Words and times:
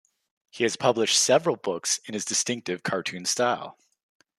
He 0.49 0.63
has 0.63 0.77
published 0.77 1.15
several 1.19 1.55
books 1.55 1.99
in 2.07 2.15
his 2.15 2.25
distinctive 2.25 2.81
cartoon 2.81 3.23
style. 3.23 3.77